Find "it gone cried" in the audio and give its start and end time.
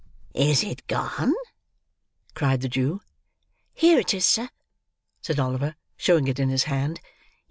0.63-2.61